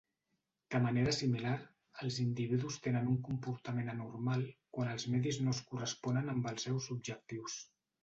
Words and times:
De 0.75 0.79
manera 0.85 1.11
similar, 1.17 1.51
els 2.05 2.17
individus 2.23 2.79
tenen 2.87 3.13
un 3.13 3.21
comportament 3.29 3.95
anormal 3.95 4.49
quan 4.79 4.93
els 4.97 5.09
medis 5.15 5.41
no 5.47 5.57
es 5.57 5.65
corresponen 5.73 6.37
amb 6.37 6.53
els 6.55 6.71
seus 6.71 6.93
objectius. 7.01 7.65